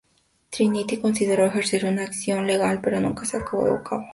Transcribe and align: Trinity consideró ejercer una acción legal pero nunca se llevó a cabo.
Trinity 0.49 0.97
consideró 0.99 1.45
ejercer 1.45 1.85
una 1.85 2.01
acción 2.01 2.47
legal 2.47 2.79
pero 2.81 2.99
nunca 2.99 3.23
se 3.23 3.37
llevó 3.37 3.71
a 3.75 3.83
cabo. 3.83 4.07